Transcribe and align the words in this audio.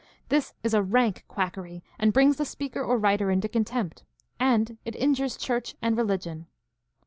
This 0.29 0.55
is 0.63 0.73
rank 0.75 1.25
quackery 1.27 1.83
and 1.99 2.11
brings 2.11 2.37
the 2.37 2.43
speaker 2.43 2.81
or 2.83 2.97
writer 2.97 3.29
into 3.29 3.47
contempt, 3.47 4.01
and 4.39 4.79
it 4.83 4.95
injures 4.95 5.37
church 5.37 5.75
and 5.79 5.95
religion. 5.95 6.47